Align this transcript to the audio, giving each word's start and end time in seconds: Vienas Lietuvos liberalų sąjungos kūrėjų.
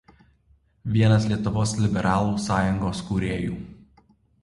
Vienas 0.95 1.27
Lietuvos 1.33 1.75
liberalų 1.83 2.35
sąjungos 2.49 3.07
kūrėjų. 3.11 3.65